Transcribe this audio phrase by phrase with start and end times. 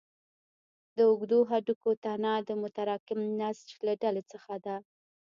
[0.95, 4.75] د اوږدو هډوکو تنه د متراکم نسج له ډلې څخه ده.